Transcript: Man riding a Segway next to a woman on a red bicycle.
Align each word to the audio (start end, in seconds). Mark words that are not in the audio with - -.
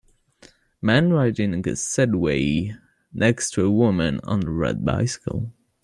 Man 0.81 1.13
riding 1.13 1.53
a 1.53 1.57
Segway 1.59 2.75
next 3.13 3.51
to 3.51 3.63
a 3.65 3.69
woman 3.69 4.19
on 4.23 4.43
a 4.47 4.49
red 4.49 4.83
bicycle. 4.83 5.53